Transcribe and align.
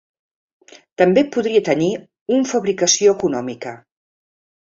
També 1.01 1.23
podria 1.35 1.61
tenir 1.67 1.89
un 2.37 2.49
fabricació 2.53 3.13
econòmica. 3.19 3.75